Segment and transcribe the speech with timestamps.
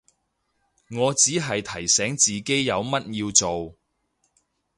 [0.89, 3.75] 我只係提醒自己有乜要做